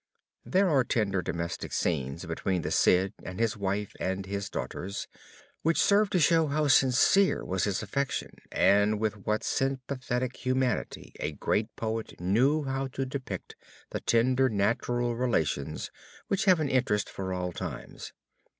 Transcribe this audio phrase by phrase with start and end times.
[0.43, 5.07] There are tender domestic scenes between the Cid and his wife and his daughters,
[5.61, 11.33] which serve to show how sincere was his affection and with what sympathetic humanity a
[11.33, 13.55] great poet knew how to depict
[13.91, 15.91] the tender natural relations
[16.29, 18.11] which have an interest for all times.